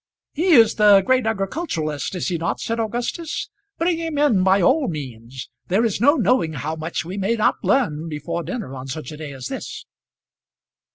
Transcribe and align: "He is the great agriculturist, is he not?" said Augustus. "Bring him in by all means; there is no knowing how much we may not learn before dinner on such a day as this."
"He 0.33 0.53
is 0.53 0.73
the 0.73 1.01
great 1.05 1.27
agriculturist, 1.27 2.15
is 2.15 2.29
he 2.29 2.39
not?" 2.39 2.59
said 2.59 2.79
Augustus. 2.79 3.51
"Bring 3.77 3.99
him 3.99 4.17
in 4.17 4.43
by 4.43 4.59
all 4.59 4.87
means; 4.87 5.47
there 5.67 5.85
is 5.85 6.01
no 6.01 6.15
knowing 6.15 6.53
how 6.53 6.75
much 6.75 7.05
we 7.05 7.17
may 7.19 7.35
not 7.35 7.57
learn 7.63 8.09
before 8.09 8.41
dinner 8.41 8.73
on 8.73 8.87
such 8.87 9.11
a 9.11 9.17
day 9.17 9.31
as 9.31 9.45
this." 9.45 9.85